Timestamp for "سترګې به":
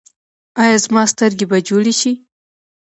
1.13-1.57